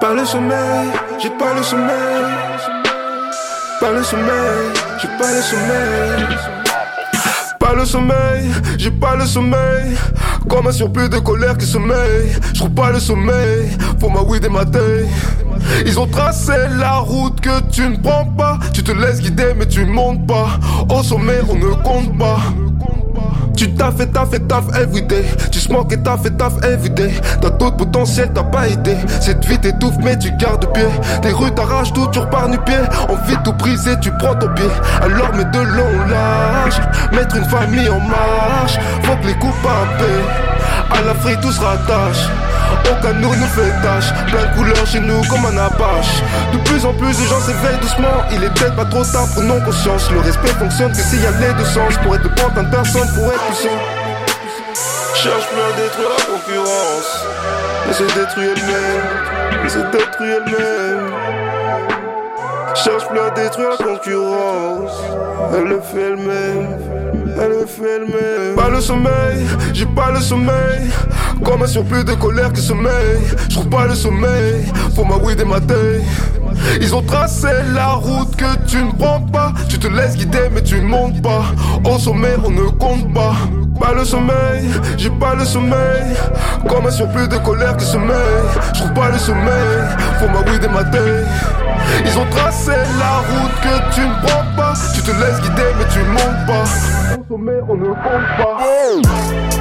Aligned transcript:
pas 0.00 0.14
le 0.14 0.24
sommeil, 0.24 0.88
j'ai 1.20 1.30
pas 1.30 1.54
le 1.54 1.62
sommeil. 1.62 2.24
Pas 3.80 3.92
le 3.92 4.02
sommeil, 4.02 4.72
j'ai 5.00 5.08
pas 5.08 5.32
le 5.32 5.42
sommeil. 5.42 6.38
Pas 7.58 7.74
le 7.74 7.84
sommeil, 7.84 8.50
j'ai 8.76 8.90
pas 8.90 9.16
le 9.16 9.26
sommeil. 9.26 9.96
Comme 10.48 10.66
un 10.66 10.72
surplus 10.72 11.08
de 11.08 11.18
colère 11.18 11.56
qui 11.58 11.66
sommeille. 11.66 12.32
Je 12.54 12.60
trouve 12.60 12.70
pas 12.70 12.90
le 12.90 13.00
sommeil 13.00 13.70
pour 13.98 14.12
ma 14.12 14.20
weed 14.22 14.44
et 14.44 14.48
ma. 14.48 14.64
Ils 15.84 15.98
ont 15.98 16.06
tracé 16.06 16.52
la 16.78 16.96
route 16.98 17.40
que 17.40 17.60
tu 17.70 17.82
ne 17.88 17.96
prends 17.96 18.24
pas. 18.24 18.58
Tu 18.72 18.82
te 18.82 18.92
laisses 18.92 19.20
guider, 19.20 19.52
mais 19.56 19.66
tu 19.66 19.84
montes 19.84 20.26
pas. 20.26 20.58
Au 20.88 21.02
sommet, 21.02 21.40
on 21.48 21.54
ne 21.54 21.74
compte 21.82 22.16
pas. 22.18 22.38
Tu 23.58 23.74
taffes 23.74 23.98
et 23.98 24.06
taffes 24.06 24.34
et 24.34 24.40
taffes 24.40 24.68
everyday 24.80 25.24
Tu 25.50 25.58
smoke 25.58 25.92
et 25.92 25.96
taffes 25.96 26.24
et 26.26 26.30
taffes 26.30 26.62
everyday 26.62 27.10
T'as 27.40 27.50
tout 27.50 27.72
potentiel, 27.72 28.30
t'as 28.32 28.44
pas 28.44 28.68
idée 28.68 28.96
Cette 29.20 29.44
vie 29.46 29.58
t'étouffe 29.58 29.96
mais 30.00 30.16
tu 30.16 30.30
gardes 30.36 30.72
pied. 30.72 30.86
Tes 31.22 31.32
rues 31.32 31.50
t'arrachent 31.50 31.92
tout, 31.92 32.06
tu 32.12 32.20
repars 32.20 32.48
nu 32.48 32.56
pied. 32.58 32.78
Envie 33.08 33.36
de 33.36 33.42
tout 33.42 33.52
briser, 33.54 33.98
tu 34.00 34.12
prends 34.12 34.36
ton 34.36 34.46
pied. 34.54 34.70
Alors 35.02 35.34
mets 35.34 35.44
de 35.46 35.58
long 35.58 36.06
large. 36.08 36.80
Mettre 37.10 37.34
une 37.34 37.46
famille 37.46 37.88
en 37.88 37.98
marche. 37.98 38.78
Faut 39.02 39.16
que 39.16 39.26
les 39.26 39.34
coups 39.34 39.54
À 40.92 41.02
la 41.02 41.36
tout 41.42 41.50
se 41.50 41.60
rattache 41.60 42.28
aucun 42.90 43.12
nous 43.14 43.34
ne 43.34 43.46
fait 43.46 43.70
tâche, 43.82 44.12
plein 44.26 44.44
de 44.44 44.54
couleurs 44.56 44.86
chez 44.86 45.00
nous 45.00 45.22
comme 45.28 45.44
un 45.46 45.56
apache. 45.58 46.22
De 46.52 46.58
plus 46.58 46.84
en 46.84 46.92
plus 46.94 47.16
de 47.18 47.26
gens 47.26 47.40
s'éveillent 47.40 47.80
doucement, 47.80 48.24
il 48.32 48.42
est 48.44 48.50
peut-être 48.54 48.76
pas 48.76 48.84
trop 48.84 49.04
tard 49.04 49.26
pour 49.34 49.42
non 49.42 49.60
conscience. 49.60 50.10
Le 50.10 50.20
respect 50.20 50.54
fonctionne 50.58 50.92
que 50.92 50.98
s'il 50.98 51.22
y 51.22 51.26
a 51.26 51.30
les 51.32 51.52
deux 51.54 51.64
sens, 51.64 51.96
pour 52.02 52.14
être 52.16 52.22
de 52.22 52.60
en 52.60 52.70
personne, 52.70 53.08
pour 53.14 53.32
être 53.32 53.44
puissant. 53.46 53.78
Cherche 55.14 55.46
plus 55.48 55.60
à 55.60 55.82
détruire 55.82 56.08
la 56.16 56.24
concurrence, 56.24 57.26
elle 57.88 57.94
se 57.94 58.04
détruit 58.04 58.46
elle-même, 58.46 59.62
elle 59.64 59.70
se 59.70 59.78
détruit 59.78 60.30
elle-même. 60.30 61.12
Cherche 62.84 63.08
plus 63.08 63.18
à 63.18 63.30
détruire 63.30 63.70
la 63.70 63.84
concurrence, 63.84 64.92
elle 65.52 65.64
le 65.64 65.80
fait 65.80 66.00
elle-même, 66.00 66.78
elle 67.40 67.50
le 67.50 67.66
fait 67.66 67.96
elle-même. 67.96 68.54
Pas 68.56 68.68
le 68.68 68.80
sommeil, 68.80 69.46
j'ai 69.72 69.86
pas 69.86 70.10
le 70.12 70.20
sommeil. 70.20 70.90
Comme 71.44 71.62
un 71.62 71.66
surplus 71.66 72.04
de 72.04 72.14
colère 72.14 72.52
qui 72.52 72.60
sommeille. 72.60 73.20
Je 73.48 73.54
trouve 73.54 73.68
pas 73.68 73.86
le 73.86 73.94
sommeil 73.94 74.64
pour 74.94 75.06
ma 75.06 75.16
weed 75.16 75.40
et 75.40 75.44
ma. 75.44 75.58
Ils 76.80 76.94
ont 76.94 77.02
tracé 77.02 77.48
la 77.72 77.92
route 77.92 78.34
que 78.36 78.56
tu 78.66 78.82
ne 78.82 78.90
prends 78.92 79.20
pas. 79.20 79.52
Tu 79.80 79.86
te 79.88 79.94
laisses 79.94 80.16
guider, 80.16 80.48
mais 80.52 80.60
tu 80.60 80.80
ne 80.80 80.88
montes 80.88 81.22
pas. 81.22 81.44
Au 81.88 81.98
sommet, 81.98 82.34
on 82.44 82.50
ne 82.50 82.68
compte 82.68 83.14
pas. 83.14 83.34
Pas 83.78 83.92
le 83.92 84.04
sommeil, 84.04 84.68
j'ai 84.96 85.08
pas 85.08 85.36
le 85.36 85.44
sommeil. 85.44 86.16
Comme 86.68 86.86
un 86.86 86.90
surplus 86.90 87.28
de 87.28 87.36
colère 87.36 87.76
qui 87.76 87.84
sommeille. 87.84 88.16
Je 88.74 88.80
trouve 88.80 88.92
pas 88.92 89.10
le 89.10 89.18
sommeil 89.18 89.78
pour 90.18 90.30
ma 90.30 90.40
weed 90.50 90.68
ma 90.72 90.82
taille. 90.82 91.24
Ils 92.04 92.18
ont 92.18 92.26
tracé 92.28 92.72
la 92.98 93.18
route 93.18 93.54
que 93.62 93.94
tu 93.94 94.00
ne 94.00 94.26
prends 94.26 94.56
pas. 94.56 94.74
Tu 94.94 95.00
te 95.00 95.12
laisses 95.12 95.40
guider, 95.42 95.70
mais 95.78 95.84
tu 95.92 96.00
ne 96.00 96.10
montes 96.10 96.46
pas. 96.48 96.64
Au 97.14 97.24
sommet, 97.32 97.60
on 97.68 97.76
ne 97.76 97.86
compte 97.86 98.26
pas. 98.36 99.57